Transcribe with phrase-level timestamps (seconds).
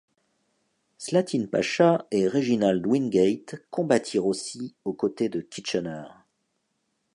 [0.97, 6.05] Slatin Pacha et Reginald Wingate combattirent aussi aux côtés de Kitchener.